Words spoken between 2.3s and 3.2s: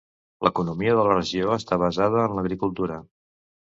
l'agricultura.